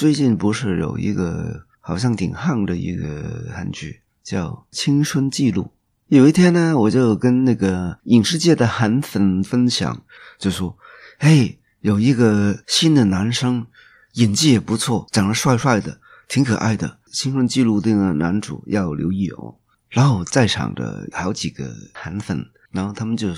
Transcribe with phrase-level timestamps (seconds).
[0.00, 5.64] 最近不是有一个好像挺夯的一个韩剧叫《青春记录》。
[6.06, 10.02] 有一天呢，我就跟那个影视界的韩粉分享，
[10.38, 10.78] 就说
[11.20, 13.66] ：“嘿，有一个新的男生，
[14.14, 19.56] 演技也不错，长得帅帅的，挺可爱的，《青春记录》的男主要留意哦。”
[19.90, 23.28] 然后在场的好几个韩粉，然后他们就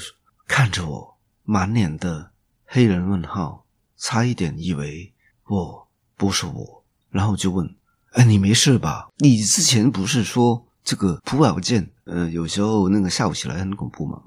[0.47, 2.31] 看着我，满脸的
[2.67, 3.67] 黑人问号，
[3.97, 5.13] 差一点以为
[5.49, 5.82] 我
[6.23, 7.69] 不是我，然后就问
[8.15, 9.09] ：“哎，你没事吧？
[9.19, 14.23] 你之前不是说？”这个朴宝剑，呃，有时候那个笑起来很恐怖嘛。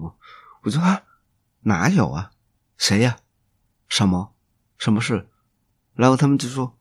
[0.63, 1.01] 我说啊，
[1.61, 2.31] 哪有啊？
[2.77, 3.15] 谁呀？
[3.87, 4.33] 什么？
[4.77, 5.29] 什么事？
[5.93, 6.77] 然后他们就说，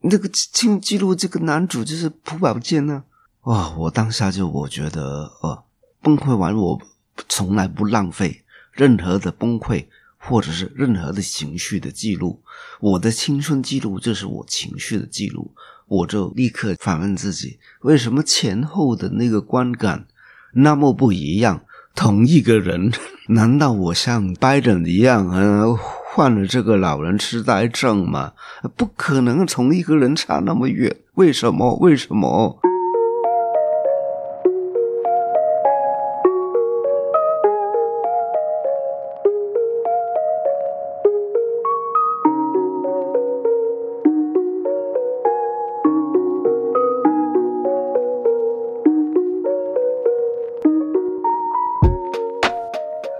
[0.00, 3.04] 那个记记录这个男主就是朴宝剑呢。
[3.42, 3.70] 哇！
[3.76, 5.64] 我当下就我觉得，呃，
[6.02, 6.82] 崩溃完，我
[7.28, 9.86] 从来不浪费任何的崩溃
[10.28, 12.42] 或者是任何的情绪的记录。
[12.80, 15.52] 我的青春记录就是我情绪的记录。
[15.88, 20.06] 我就立刻反问自己：为什么前后的那个观感
[20.52, 21.62] 那么不一样？
[21.94, 22.90] 同一个人，
[23.30, 25.74] 难道我像拜登一样，呃，
[26.12, 28.32] 患了这个老人痴呆症吗？
[28.76, 30.94] 不可能，从一个人差那么远。
[31.14, 31.76] 为什么？
[31.76, 32.58] 为什么？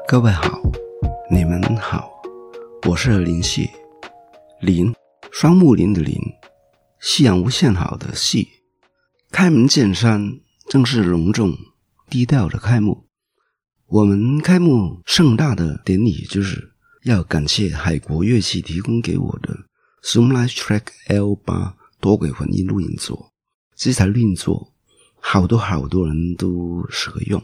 [0.09, 0.61] 各位好，
[1.29, 2.23] 你们好，
[2.89, 3.69] 我是林夕，
[4.61, 4.95] 林
[5.33, 6.17] 双木林的林，
[7.01, 8.47] 夕阳无限好的夕，
[9.33, 11.59] 开门见山，正式隆重
[12.09, 13.09] 低调的开幕。
[13.87, 19.57] 我们开幕盛大的典礼，就是要感谢海国乐器提供给我的
[20.05, 23.33] Zoom Live Track L 八多轨混音录音座，
[23.75, 24.73] 这台录音座
[25.19, 27.43] 好多好多人都适合用。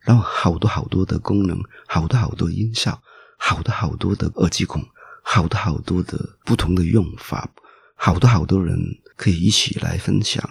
[0.00, 3.00] 然后好多好多的功能，好多好多音效，
[3.38, 4.82] 好多好多的耳机孔，
[5.22, 7.48] 好多好多的不同的用法，
[7.94, 8.78] 好多好多人
[9.16, 10.42] 可以一起来分享。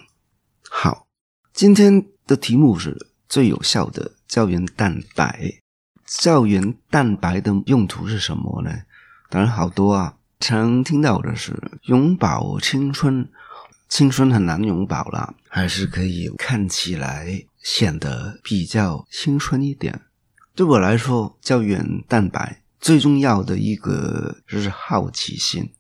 [0.69, 1.07] 好，
[1.51, 5.59] 今天的题目是最有效的胶原蛋白。
[6.05, 8.71] 胶原蛋白的用途是什么呢？
[9.29, 13.29] 当然好多啊，常听到的是永葆青春，
[13.87, 17.43] 青春很难永葆了，还是可以看起来。
[17.61, 20.01] 显得比较青春一点。
[20.55, 25.71] 对我来说，胶原蛋白最重要的一个就是好奇心。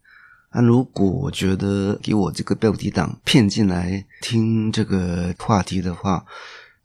[0.51, 6.25] 那如果我觉得给我这个标题党骗进来听这个话题的话，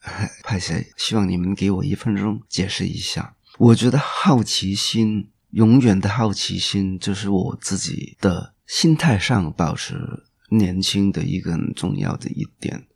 [0.45, 0.87] 派谁？
[0.97, 3.35] 希望你们给我一分钟解释一下。
[3.57, 12.87] 我觉得好奇心，永远的好奇心，就是我自己的心态上保持年轻的一个很重要的一点。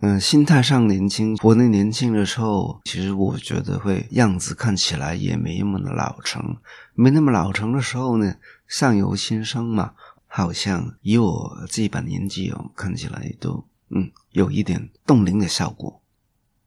[0.00, 6.58] 嗯，心态上年轻，活得年轻的时候，其实我觉得会样子看起来也没那么的老成，
[6.94, 8.34] 没那么老成的时候呢，
[8.68, 9.92] 相由心生嘛，
[10.26, 16.02] 好像以我这把年纪哦，看起来都嗯有一点冻龄的效果。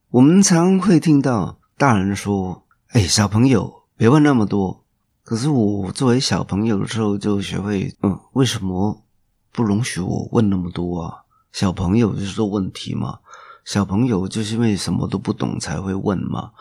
[0.09, 4.83] 我们常会听到大人说：“哎，小朋友别问那么多。”
[5.23, 9.03] 可是我作为小朋友的时候，就学会嗯，为什么
[9.51, 11.13] 不容许我问那么多啊？
[11.59, 13.19] 小朋友就是说问题嘛，
[13.65, 16.53] 小朋友就是因为什么都不懂才会问嘛。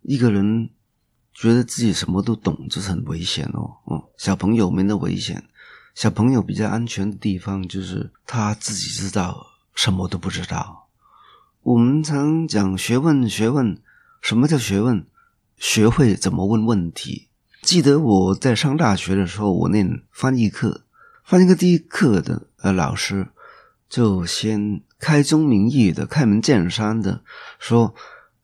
[0.00, 0.70] 一个人
[1.34, 3.76] 觉得自己什么都懂，就是很危险哦。
[3.90, 5.44] 嗯，小朋友没那危险，
[5.94, 10.88] 小朋友比较安全的地方就是他自己知道什么都不知道。
[11.60, 13.78] 我们常讲学问，学问，
[14.22, 15.04] 什么叫学问？
[15.58, 17.28] 学会怎么问问题。
[17.60, 20.86] 记得我在上大学的时候，我念翻译课，
[21.22, 23.28] 翻译课第一课的呃老师。
[23.88, 27.22] 就先开宗明义的、开门见山的
[27.58, 27.94] 说，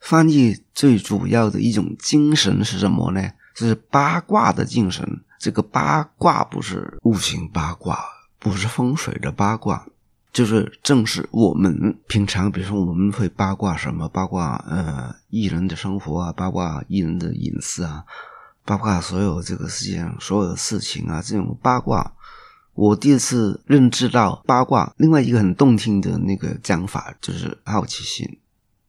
[0.00, 3.30] 翻译最主要的一种精神是什么呢？
[3.54, 5.06] 就是八卦的精神。
[5.38, 8.02] 这个八卦不是五行八卦，
[8.38, 9.86] 不是风水的八卦，
[10.32, 14.08] 就是正是我们平常，比如说我们会八卦什么？
[14.08, 18.04] 八卦呃艺人的生活啊，八卦艺人的隐私啊，
[18.64, 22.14] 八卦所有这个世界上所有的事情啊，这种八卦。
[22.74, 28.38] 我第一次认知到八卦，另外一个很动听的那个讲法就是好奇心。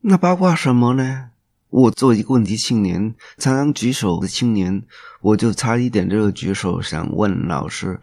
[0.01, 1.29] 那八卦什么呢？
[1.69, 4.83] 我作为一个问题青年，常常举手的青年，
[5.21, 7.99] 我就差一点就举手想问老师：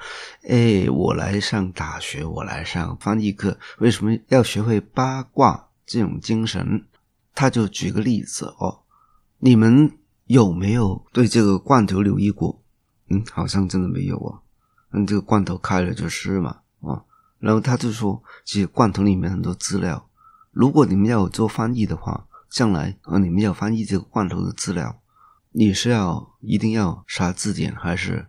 [0.46, 6.84] 哎，我来上大学，我来上翻译课，为什么要学会八卦这种精神？
[7.34, 8.80] 他就举个例子哦，
[9.38, 9.90] 你们
[10.26, 12.60] 有没有对这个罐头留意过？
[13.08, 14.38] 嗯，好像真的没有啊。
[14.92, 17.02] 嗯，这个罐头开了就吃嘛，啊，
[17.38, 20.08] 然后他就说，其实罐头里面很多资料，
[20.50, 25.00] 如果你们要做翻译的话，将来啊你们要翻译这个罐头的资料，
[25.50, 28.26] 你是要一定要查字典，还是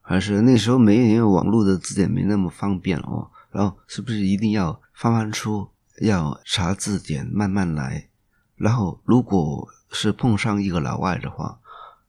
[0.00, 3.30] 还是那时候没有网络的字典没那么方便哦？
[3.50, 5.70] 然后是不是一定要翻翻出，
[6.00, 8.08] 要查字典，慢慢来？
[8.56, 11.58] 然后如果是碰上一个老外的话，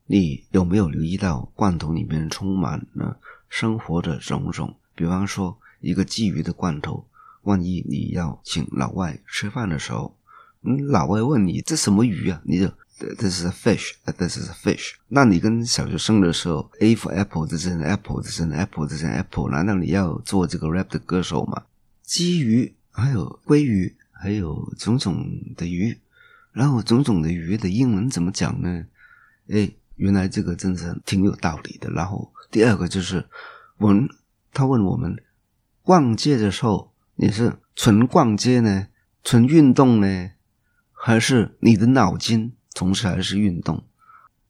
[0.05, 3.17] 你有没有留意到罐头里面充满了
[3.55, 4.75] 生活的种种？
[4.95, 7.05] 比方说一个鲫鱼的罐头，
[7.43, 10.17] 万一你要请老外吃饭的时候，
[10.63, 12.41] 嗯，老外问你这什么鱼啊？
[12.45, 12.67] 你就
[12.97, 14.93] This is a fish, this is a fish。
[15.07, 19.51] 那你跟小学生的时候，A for apple, this is an apple, this is an apple, this is an apple。
[19.51, 21.65] 难道你要做这个 rap 的歌手吗？
[22.07, 25.95] 鲫鱼，还有鲑鱼，还有种种的鱼，
[26.53, 28.83] 然后种种的鱼的英文怎么讲呢？
[29.49, 29.71] 哎。
[29.95, 31.87] 原来这个真是挺有道理的。
[31.91, 33.27] 然后第二个就是
[33.79, 34.07] 我们
[34.51, 35.17] 他问我们
[35.81, 38.89] 逛街的时候，你是纯逛街呢，
[39.23, 40.29] 纯运动呢，
[40.91, 43.83] 还是你的脑筋同时还是运动？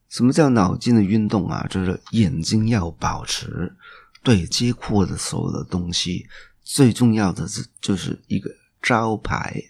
[0.09, 1.65] 什么叫脑筋的运动啊？
[1.69, 3.73] 就是眼睛要保持
[4.21, 6.27] 对接阔的所有的东西。
[6.61, 8.51] 最重要的是就是一个
[8.81, 9.63] 招牌，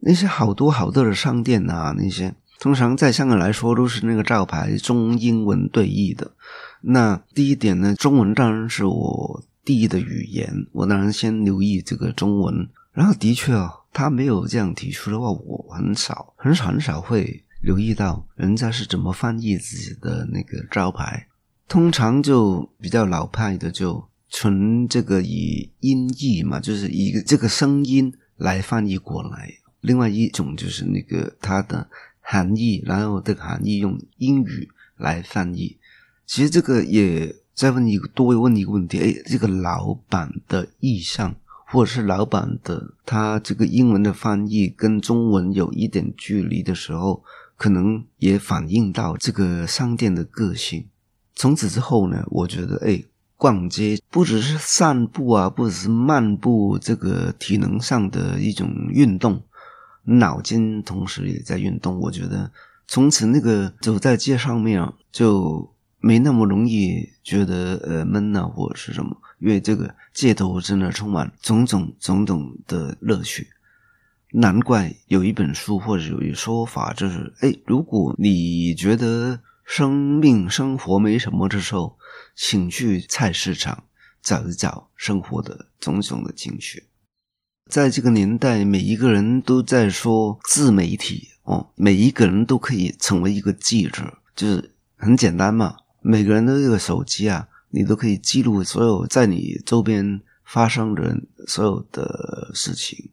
[0.00, 2.34] 那些好多好多的商店啊，那些。
[2.58, 6.32] 通常在香港来说，都是那个招牌中英文对译的。
[6.80, 12.68] 那第一点呢，中文当然是我第一的语言，我当然先留意这个中文。
[12.92, 21.26] 然后的确哦，他没有这样提出的话，我很少、很少、很少会留意到人家是怎么翻译自己的那个招牌。
[21.68, 29.50] 通常就比较老派的，就纯这个以音译嘛，就是以这个声音来翻译过来。
[29.80, 31.88] 另外一种就是那个它的。
[32.28, 35.78] 含义，然后这个含义用英语来翻译。
[36.26, 41.34] 其实这个也再问一个多问一个问题：哎，这个老板的意向，
[41.66, 47.22] 或者是老板的他这个英文的翻译跟中文有一点距离的时候，
[47.56, 50.86] 可能也反映到这个商店的个性。
[51.34, 53.02] 从此之后呢，我觉得，哎，
[53.36, 59.42] 逛街不只是散步啊，不只是漫步，这个体能上的一种运动。
[60.08, 62.50] 脑筋同时也在运动，我觉得
[62.86, 73.48] 从此那个走在街上面啊就没那么容易觉得呃闷呐或者是什么，因为这个街头真的充满种种种种的乐趣。
[74.32, 81.96] 难怪有一本书或者有一说法，就是哎，如果你觉得生命生活没什么的时候，
[82.34, 83.84] 请去菜市场
[84.22, 86.84] 找一找生活的种种的情趣。
[87.70, 95.76] 在这个年代，每一个人都在说自媒体哦，每一个人都可以成为一个记者，就是很简单嘛。
[96.08, 103.10] 每个人都有个手机啊，你都可以记录所有在你周边发生的所有的事情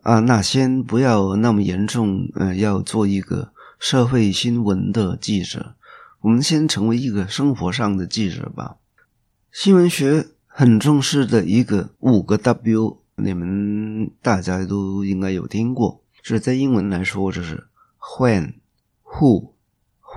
[0.00, 0.20] 啊。
[0.20, 5.74] 那先不要那么严重，呃，要做一个社会新闻的记者，
[6.22, 8.76] 我们先成为一个生活上的记者吧。
[9.52, 13.02] 新闻学很重视的一个五个 W。
[13.20, 17.66] 你们大家都应该有听过，就是在英文来说，就是
[17.98, 18.54] when、
[19.04, 19.50] who、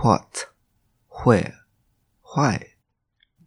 [0.02, 0.51] what、
[1.24, 1.54] where、
[2.36, 2.60] why。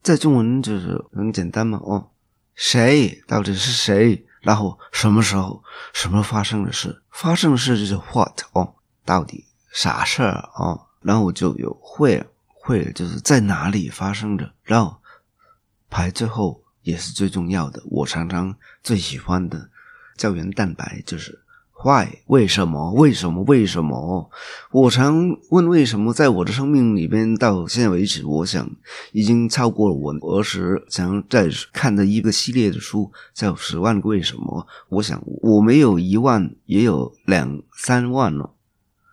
[0.03, 2.11] 在中文就是很简单嘛，哦，
[2.55, 4.27] 谁到底是谁？
[4.41, 7.03] 然后什么时候、什么发生的事？
[7.11, 10.87] 发生的事就是 what 哦，到底啥事儿哦？
[11.01, 14.99] 然后就有 where，where 就是在哪里发生的，然后
[15.89, 16.63] 排最后。
[16.85, 17.83] 也是最重要的。
[17.87, 19.71] 我常常最喜欢的
[20.19, 21.43] 胶原蛋白就是
[21.85, 24.31] why 为什么为什么为什么？
[24.73, 28.69] 我常问为什么，在我的生命里边到现在为止，我想
[29.13, 34.67] 已经超过了我儿时想在看的一个系列的书，叫《十万个为什么》。
[34.89, 38.55] 我想我没有一万，也有两三万了。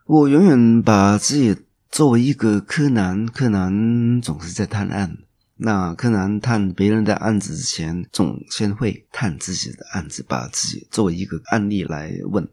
[0.05, 1.55] 我永远把自己
[1.89, 5.17] 作为一个柯南，柯南总是在探案。
[5.63, 12.47] 那柯南探别人的案子之前，总先会探自己的案子，把自己作为一个案例来问。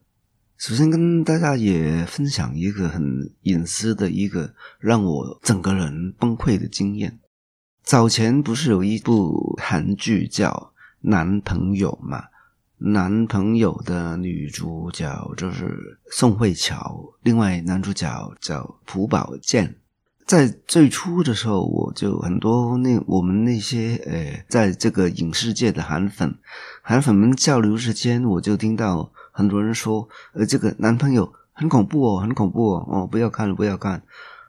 [0.59, 7.21] 首先跟大家也分享一个很隐私的一个让我整个人崩溃的经验。
[7.85, 10.73] 早前不是有一部韩剧叫
[11.09, 12.25] 《男朋友》嘛？
[12.79, 19.77] 男朋友的女主角就是宋慧乔，另外男主角叫朴宝剑。
[20.27, 26.37] 在最初的时候，我就很多那我们那些呃，在这个影视界的韩粉，
[26.83, 34.03] 韩粉们交流之间，我就听到很多人说，呃，这个男朋友很恐怖哦，很恐怖哦，哦，不要看了，不要看。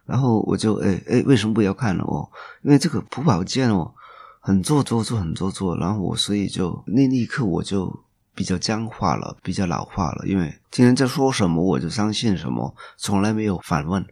[0.07, 2.27] 然后我就，哎哎，为什么不要看了哦？
[2.63, 3.93] 因为这个朴宝剑哦，
[4.39, 5.77] 很做作，做很做作。
[5.77, 7.95] 然后我所以就那那一刻我就
[8.33, 14.03] 比较僵化了，比较老化了，因为听人家说什么我就相信什么，从来没有反问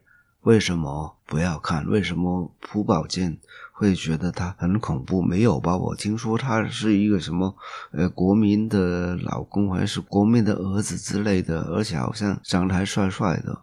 [0.41, 3.35] 为什么不要看，为什么朴宝剑
[3.77, 5.21] 会觉得他很恐怖？
[5.21, 5.77] 没有吧？
[5.77, 7.55] 我听说他是一个什么
[7.91, 13.61] 呃国民的老公，还是国民的儿子之类的，而且好像长得还帅帅的。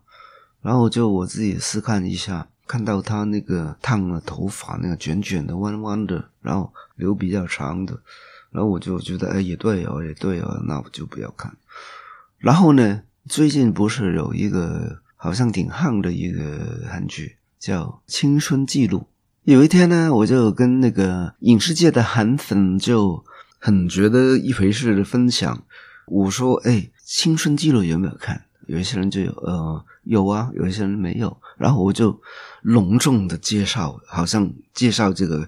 [0.63, 2.47] 然后就我自己试看一下。
[2.67, 8.01] 看到他那个烫了头发，那个卷卷的、弯弯的，然后留比较长的，
[8.51, 11.55] 然后我就觉得，哎，也对哦，也对哦，那我就不要看。
[12.39, 19.01] 然后呢，最近不是有一个好像挺夯的一个韩剧叫《青春记录》。
[19.45, 23.23] 有一天呢，我就跟那个影视界的韩粉就
[23.59, 25.63] 很觉得一回事的分享，
[26.07, 26.73] 我说，哎，
[27.05, 28.47] 《青春记录》有没有看？
[28.67, 31.37] 有一些人就有，呃，有啊，有一些人没有。
[31.59, 32.19] 然后我就
[32.63, 35.47] 隆重的介绍，好像介绍这个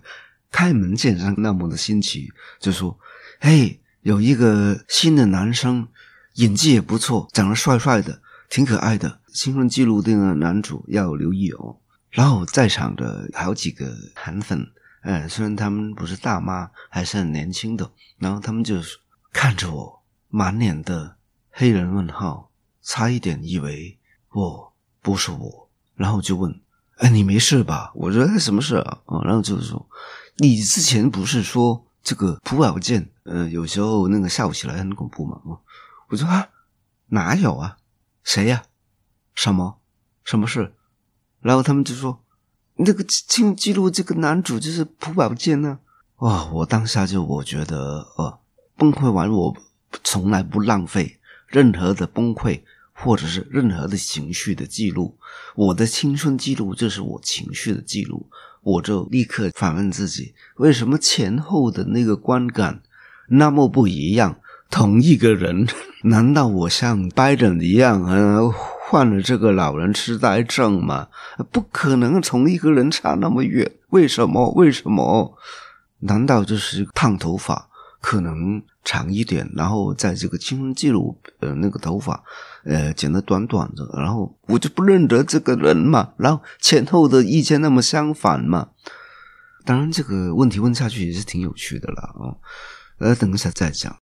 [0.52, 2.28] 开门见山那么的新奇，
[2.60, 2.98] 就说
[3.40, 5.88] ：“嘿，有一个新的男生，
[6.34, 11.76] 演技也不错，长得帅帅的，挺可爱的，青春记录的男主要留意哦。”
[12.16, 14.66] 然后在场的好几个韩粉，
[15.02, 18.76] 呃，虽然他们不是大妈，还是很年轻的，然后他们就
[19.34, 21.18] 看着我，满脸的
[21.50, 22.50] 黑人问号。
[22.82, 23.98] 差一点以为
[24.30, 26.58] 我不是我，然后就问
[26.98, 29.86] ：“哎，你没事吧？”我说：“什么事啊？”然后就是说
[30.38, 35.38] ：“你之前不是说这个朴宝剑，呃，有时候那个笑起来很恐怖嘛？”
[36.08, 36.48] 我说：“啊，
[37.08, 37.76] 哪有啊？
[38.22, 38.62] 谁呀？
[39.34, 39.80] 什么？
[40.24, 40.72] 什么事？”
[41.40, 42.20] 然后他们就说
[42.76, 45.78] ：“那个清记录这个男主就是朴宝剑呢。”
[46.20, 46.46] 哇！
[46.52, 48.38] 我当下就我觉得，呃，
[48.76, 49.56] 崩溃完，我
[50.02, 52.62] 从来不浪费任何的崩溃。
[52.98, 55.18] 或者是任何的情绪的记录，
[55.54, 58.26] 我的青春记录就是我情绪的记录，
[58.62, 62.80] 我就立刻反问自己：为什么前后的那个观感
[63.28, 64.38] 那么不一样？
[64.70, 65.68] 同一个人，
[66.04, 68.50] 难道我像拜登一样，呃，
[68.88, 71.08] 患了这个老人痴呆症吗？
[71.50, 74.48] 不可能，从一个人差那么远，为什么？
[74.52, 75.36] 为什么？
[75.98, 77.68] 难道就是烫头发？
[78.00, 82.22] 可能长一点，然后在这个青春记录，呃，那个头发，
[82.64, 88.68] 呃，剪得短短的，然后我就不认得这个人嘛，然后前后的意见那么相反嘛，
[89.64, 92.38] 当然这个问题问下去也是挺有趣的了啊，
[93.00, 93.96] 呃，等一下再讲。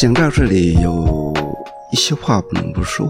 [0.00, 1.30] 讲到这里，有
[1.92, 3.06] 一些话不能不说。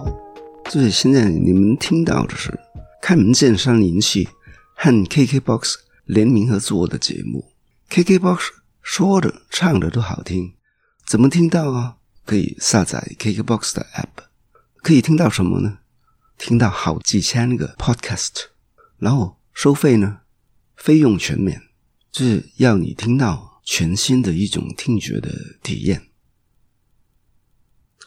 [0.69, 2.53] 就是现在你们听到的是
[3.01, 4.29] 开门见山灵气
[4.75, 5.75] 和 KKBOX
[6.07, 7.53] 联名合作的节目。
[7.91, 8.41] KKBOX
[8.83, 10.55] 说的唱的都好听，
[11.07, 11.99] 怎么听到啊？
[12.25, 14.25] 可以下载 KKBOX 的 App，
[14.83, 15.79] 可以听到什么呢？
[16.39, 18.47] 听到好几千个 Podcast，
[18.99, 20.23] 然后收费呢，
[20.75, 21.63] 费用全免，
[22.11, 25.31] 就是要你听到全新的一种听觉的
[25.63, 26.10] 体验。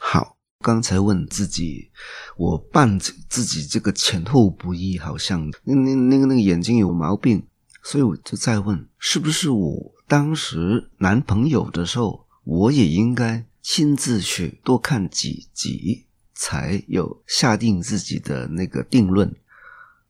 [0.06, 1.90] 好，刚才问自己，
[2.36, 7.42] 我扮自己这个前后不一，好像那那那个那个眼睛有毛病，
[7.82, 19.34] 所以我就再问，是不是我当时男朋友的时候，我也应该亲自去多看几集，才有下定自己的那个定论，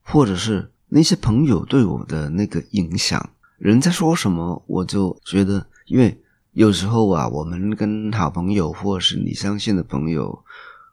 [0.03, 6.21] 或者是那些朋友对我的那个影响，人在说什么，我就觉得，因为。
[6.55, 10.45] 有时候啊，我们跟好朋友，或者是你相信的朋友，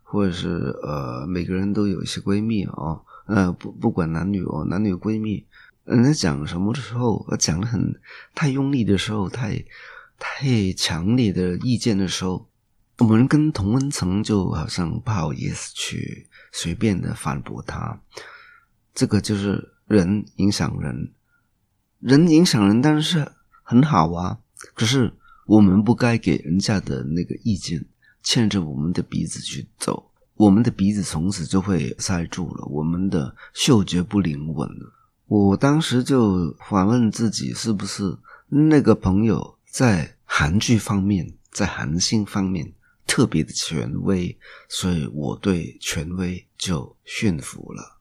[0.02, 5.46] 或者是呃，每个人都有一些闺蜜哦，呃，不不管男女哦，男女闺蜜，
[5.84, 7.94] 人家讲什么的时候，讲的很
[8.34, 9.64] 太用力的时候，太
[10.18, 12.50] 太强烈的意见的时候，
[12.98, 18.02] 我们跟同温层就好像不好意思去随便的反驳他，
[18.96, 21.12] 这个就是人影响人，
[22.00, 24.40] 人影响人，但是很好啊，
[24.74, 25.14] 可是。
[25.46, 27.84] 我们不该给人家的那个意见
[28.24, 34.94] 牵着我们的鼻子去走，我们的鼻子从此就会塞住了，我们的嗅觉不灵敏了。
[35.26, 38.18] 我当时就反问自己，是不是
[38.48, 42.72] 那个朋友在韩剧方面，在韩星方面
[43.08, 44.38] 特别的权威，
[44.70, 47.98] 所以我对权威就驯服了。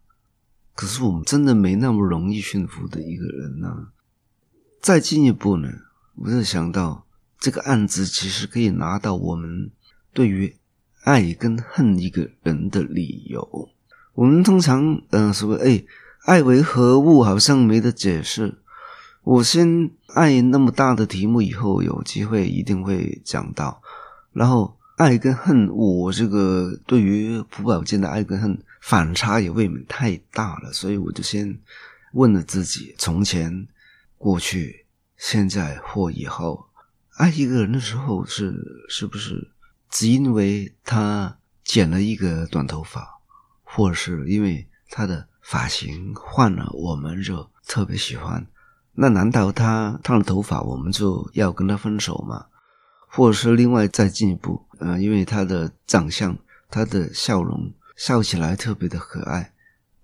[0.75, 3.89] 可是我们真的没那么容易驯服的一个人呢。
[4.81, 5.69] 再进一步呢，
[6.17, 7.07] 我就想到。
[7.41, 9.71] 这个案子其实可以拿到我们
[10.13, 10.55] 对于
[11.03, 13.71] 爱跟恨一个人的理由。
[14.13, 15.83] 我们通常嗯说哎，
[16.27, 18.59] 爱为何物，好像没得解释。
[19.23, 23.83] 我先爱那么大的题目，以后有机会一定会讲到。
[24.33, 31.59] 然后爱跟恨，我这个对于朴宝剑的爱跟恨反差也未免太大了，所以我就先
[32.13, 33.67] 问了自己：从前、
[34.19, 34.85] 过去、
[35.17, 36.67] 现在或以后，
[37.21, 38.55] 爱一个人的时候是
[38.89, 39.51] 是不是
[39.91, 43.21] 只因为他剪了一个短头发？
[43.63, 48.47] 或者是因为他的发型换了，我们就特别喜欢。
[48.95, 52.47] 那难道他烫了头发，我们就要跟他分手吗？
[53.07, 56.35] 或者是另外再进一步，呃，因为他的长相，
[56.71, 59.53] 他的笑容，笑起来特别的可爱。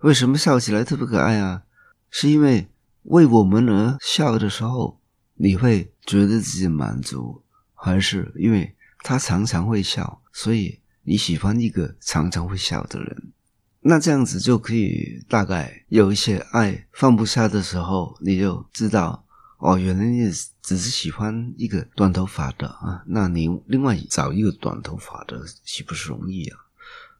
[0.01, 1.63] 为什么笑起来特别可爱啊？
[2.11, 2.69] 是因为
[3.05, 5.01] 为我们而笑的时候，
[5.37, 7.43] 你会觉得自己满足，
[7.75, 13.33] 还是因为他常常会笑，所以你喜欢一个常常会笑的人？
[13.81, 19.25] 那这样子就可以大概有一些爱放不下的时候，你就知道
[19.59, 20.29] 哦，原来你
[20.61, 23.05] 只是喜欢一个短头发的啊。
[23.07, 26.59] 那你另外找一个短头发的岂不是容易啊？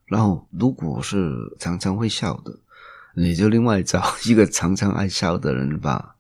[0.07, 2.59] 然后如果是常常会笑的，
[3.15, 6.16] 你就另外找一个常常爱笑的人吧。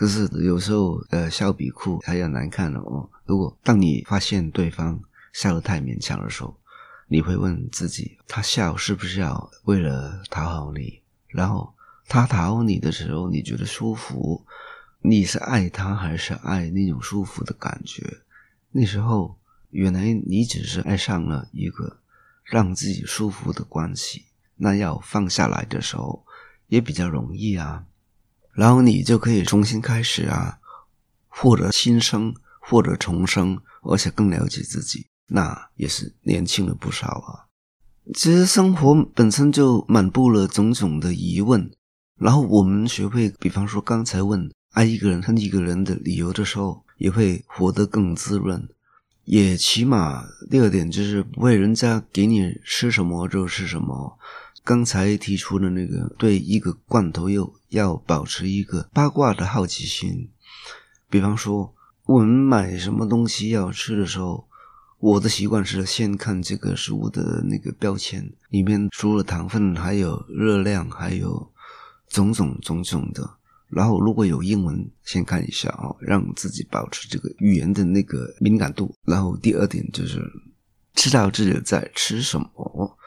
[0.00, 3.06] 可是有时候呃，笑比哭还要难看哦。
[3.26, 4.98] 如果当你发现对方
[5.34, 6.56] 笑得太勉强的时候，
[7.06, 11.02] 你会问自己：他笑是不是要为了讨好你？
[11.26, 11.74] 然后
[12.08, 14.42] 他讨好你的时候，你觉得舒服？
[15.02, 18.22] 你是爱他还是爱那种舒服的感觉？
[18.70, 19.36] 那时候
[19.68, 21.98] 原来你只是爱上了一个
[22.42, 24.24] 让自己舒服的关系，
[24.56, 26.24] 那要放下来的时候
[26.68, 27.84] 也比较容易啊。
[28.52, 30.58] 然后你就可以重新开始啊，
[31.28, 35.06] 或者新生，或者重生，而且更了解自己。
[35.26, 37.46] 那也是年轻了不少啊。
[38.14, 41.70] 其实生活本身就满布了种种的疑问，
[42.18, 48.68] 然后我们学会，比方说刚才问爱一个人恨一个人的理由的时候，也会活得更滋润。
[49.24, 54.18] 也起码第二点就是不会人家给你吃什么就是什么。
[54.64, 60.30] 刚才提出的那个对一个罐头又要保持一个八卦的好奇心，
[61.08, 61.74] 比方说
[62.06, 64.46] 我们买什么东西要吃的时候。
[65.02, 71.50] 我的习惯是先看这个食物的那个标签，里面除了糖分，还有热量，还有
[72.10, 73.38] 种种种种的。
[73.70, 78.94] 然后如果有英文，先看一下啊，让自己保持这个语言的那个敏感度。
[79.06, 80.20] 然后第二点就是
[80.92, 82.98] 知道自己在吃什么，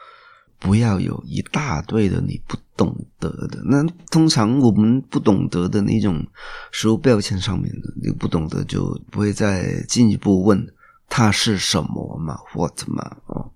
[0.64, 3.62] 不要有一大堆的你不懂得的。
[3.66, 6.26] 那通常我们不懂得的那种
[6.72, 10.66] 食物标签上面的，你不懂得就不会再进一步问。
[11.06, 13.18] 它是什么嘛？What 嘛？
[13.26, 13.52] 哦，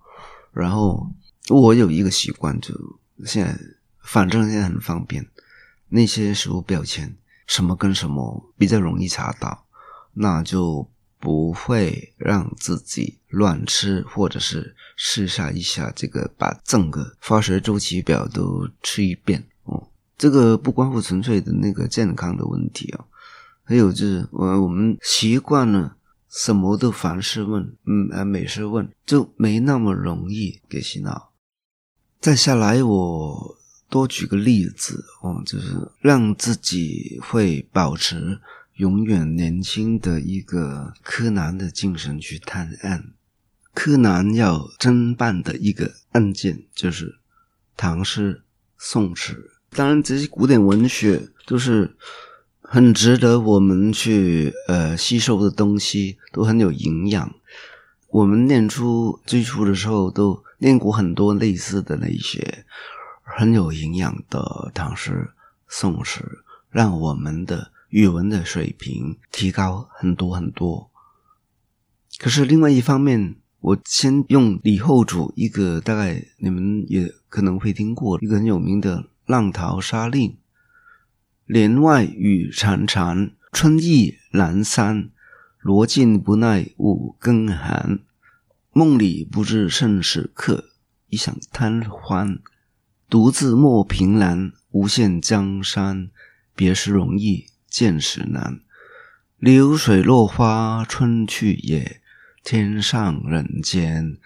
[0.53, 1.11] 然后
[1.49, 2.75] 我有一个习惯，就
[3.25, 3.59] 现在
[4.03, 5.27] 反正现在很方便，
[5.88, 7.16] 那些食物标签
[7.47, 9.64] 什么跟什么比较容易查到，
[10.12, 10.87] 那就
[11.18, 19.88] 不会让自己乱吃，或者是试下一下这个把整个化学周期表都吃一遍哦。
[20.16, 23.04] 这个不关乎纯粹的那个健康的问题啊，
[23.64, 25.94] 还有就是我我们习惯了。
[26.31, 31.33] 什么都凡事问，嗯，啊，每事问就没那么容易给洗脑。
[32.20, 33.57] 再下来，我
[33.88, 38.38] 多举个例子哦，就是让自己会保持
[38.79, 43.12] 永远年轻的一个柯南的精神去探案。
[43.73, 47.19] 柯南要侦办的一个案件就是
[47.77, 48.43] 唐诗
[48.77, 51.95] 宋词，当然这些古典文学都是。
[52.71, 57.35] 很值得我们去呃吸收的东西都很有营养。
[58.09, 62.67] 我们念出最初的时候都念过很多类似的那些
[63.23, 65.31] 很有营养的唐诗
[65.67, 66.21] 宋诗，
[66.69, 70.90] 让我们的语文的水平提高很多很多。
[72.18, 80.31] 可是另外一方面，我先用李后主一个大概你们也可能会听过一个很有名的《浪淘沙令》。
[81.46, 85.11] 帘外雨潺潺，春意阑珊。
[85.61, 87.98] 罗镜不耐五更寒，
[88.72, 90.70] 梦里不知甚时刻，
[91.09, 92.38] 一想贪欢。
[93.11, 96.11] 独自莫凭栏，无限江山。
[96.55, 98.61] 别时容易见时难。
[99.38, 102.00] 流水落花春去也，
[102.42, 104.18] 天上人间。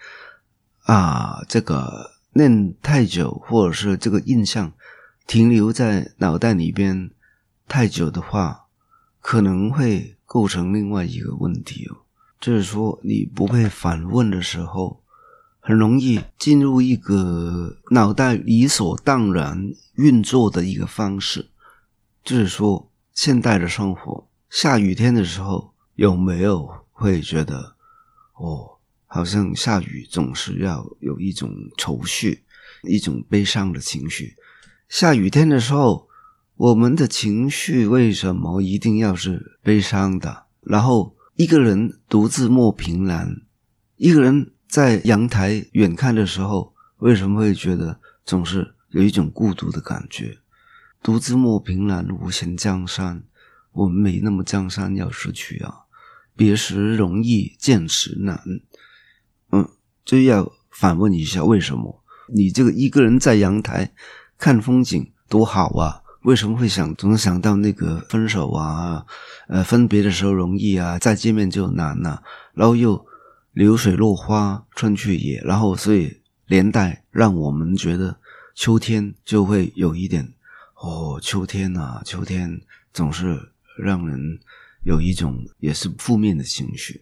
[0.83, 4.73] 啊，这个念太久，或者是这个印象。
[5.25, 7.09] 停留在脑袋里边
[7.65, 8.65] 太久的话，
[9.21, 12.03] 可能会构成另外一个问题哦，
[12.41, 15.01] 就是说你不会反问的时候，
[15.61, 21.47] 很容易进入一个脑袋理所当然运作的一个方式，
[22.21, 27.75] 就是说，现代的生活，下雨天的时候，有没有会觉得，
[28.35, 32.43] 哦，好像下雨总是要有一种愁绪，
[32.83, 34.35] 一种悲伤的情绪。
[34.89, 36.07] 下雨天的时候，
[36.55, 40.45] 我们的情绪为什么一定要是悲伤的？
[40.61, 43.41] 然后一个人独自莫凭栏，
[43.97, 50.39] 一个人在阳台远看的时候，为什么会觉得总是有一种孤独的感觉？
[51.03, 53.23] 独自莫凭栏，无限江山。
[53.73, 55.81] 我们没那么江山要失去啊！
[56.33, 58.41] 别时容易见时难。
[59.51, 59.67] 嗯，
[60.05, 62.01] 就要反问一下，为什么
[62.33, 63.91] 你这个一个人在阳台？
[64.37, 66.01] 看风景多好啊！
[66.21, 69.05] 为什么会想总想到那个分手啊？
[69.49, 72.23] 呃，分别的时候容易啊，再见面就难呐。
[72.53, 73.05] 然后又
[73.51, 78.21] 流水落花春去也，然后所以连带让我们觉得
[78.55, 80.33] 秋天就会有一点
[80.83, 82.59] 哦，秋天啊，秋天
[82.93, 83.39] 总是
[83.77, 84.19] 让人
[84.83, 87.01] 有一种也是负面的情绪。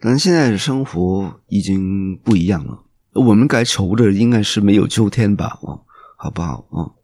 [0.00, 5.58] 但现在的生活已经不一样了，我们该愁的应该是没有秋天吧？
[5.60, 5.84] 哦。
[6.20, 6.94] 好不好哦？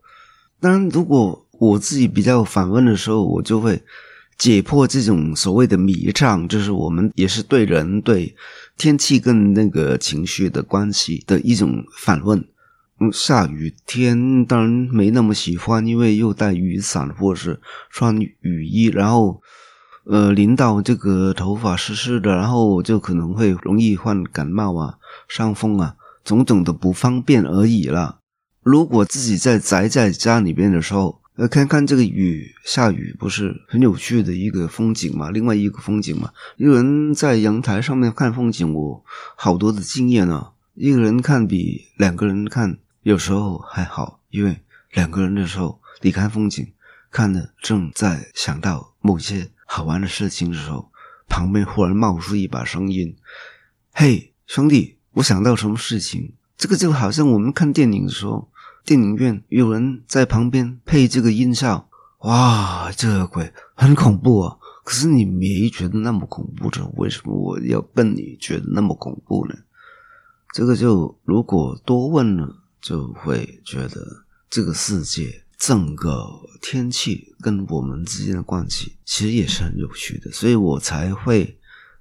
[0.59, 3.81] 当然，如果我自己比较反问的时候，我就会
[4.37, 8.35] 解破这种所谓的迷障，就是我们也是对人、对
[8.77, 12.45] 天气跟那个情绪的关系的一种反问。
[13.01, 19.43] 嗯，下雨天当然没那么喜欢，因为又带雨伞或者是穿雨衣，然后
[20.05, 24.95] 呃淋到这个头发湿湿的，然后就可能会容易患感冒啊、
[25.27, 28.21] 伤风啊，种种的不方便而已了。
[28.63, 35.33] 如果自己在宅在家里边的时候，呃，看看这个雨下雨，不是很有趣的一个风景嘛？
[35.33, 39.05] 另外一个风景嘛，一个人在阳台上面看风景，我
[39.35, 40.51] 好多的经验呢。
[40.77, 44.63] 一个人看比两个人看有时候还好，因为
[44.93, 46.73] 两个人的时候，你看风景
[47.11, 50.91] 看的正在想到某些好玩的事情的时候，
[51.29, 53.15] 旁边忽然冒出一把声音
[53.93, 58.51] ：“嘿，兄弟，我想到什么事情？”这个就好像我们看电影的时候。
[58.87, 61.89] 电影院有人在旁边配这个音效，
[62.19, 64.59] 哇，这个鬼很恐怖啊！
[64.85, 69.55] 可是你没觉得那么恐怖的，为什么我要跟你觉得那么恐怖呢？
[70.53, 76.29] 这个就如果多问了，就会觉得这个世界整个
[76.61, 81.57] 天气跟我们之间的关系其实也是很有趣的，所以我才会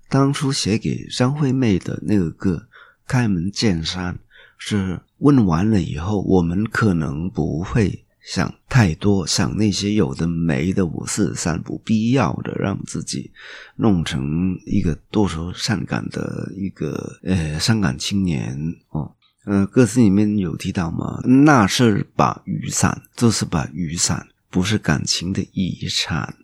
[0.09, 2.67] 当初写给张惠妹的那个歌
[3.07, 4.13] 《开门见山》。
[4.57, 13.31] 是问完了以后，我们可能不会想太多，想那些有的没的五四三不必要的，让自己
[13.75, 18.57] 弄成一个多愁善感的一个呃伤感青年
[18.89, 19.13] 哦。
[19.45, 21.21] 呃，歌词里面有提到吗？
[21.23, 26.35] 那是把雨伞，就是把雨伞，不是感情的遗产。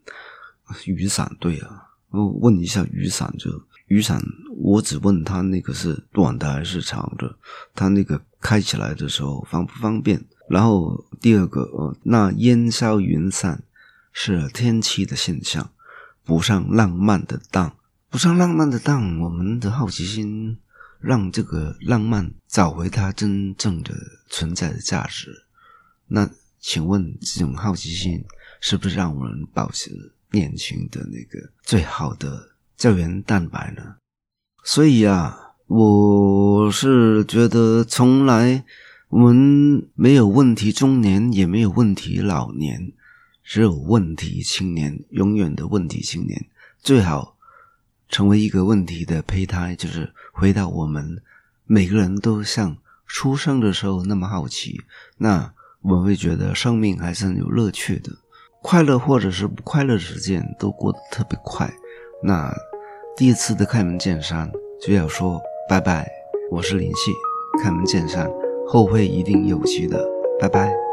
[0.86, 3.50] 雨伞对啊，我问一下雨伞就。
[3.88, 4.22] 雨伞，
[4.58, 7.36] 我只问他那个是短的还是长的，
[7.74, 10.24] 他那个开起来的时候方不方便？
[10.48, 13.64] 然后第二个，呃，那烟消云散
[14.14, 15.72] 是天气的现象，
[16.24, 17.74] 不上浪漫的当，
[18.12, 20.60] 不上浪漫的当，我们的好奇心
[21.00, 23.94] 让这个浪漫找回它真正的
[24.30, 25.46] 存在的价值。
[26.08, 28.24] 那请问，这种好奇心
[28.62, 32.50] 是不是让我们保持年轻的那个最好的？
[32.78, 33.98] 胶原蛋白呢？
[34.64, 38.64] 所以啊，我是觉得从来
[39.10, 42.94] 我们没有问题中年，也没有问题老年，
[43.44, 46.48] 只有问题青年，永远的问题青年。
[46.82, 47.36] 最好
[48.10, 51.22] 成为一个问题的胚胎，就是回到我们
[51.66, 52.76] 每个人都像
[53.08, 54.82] 出生的时候那么好奇。
[55.18, 58.12] 那我们会觉得生命还是很有乐趣的，
[58.62, 61.72] 快乐或者是不快乐的时间都过得特别快。
[62.22, 62.54] 那。
[63.18, 64.50] 第一次的开门见山
[64.82, 66.10] 就要说拜拜，
[66.50, 67.12] 我是林夕，
[67.62, 68.26] 开门见山，
[68.66, 70.08] 后会一定有期的，
[70.40, 70.89] 拜拜。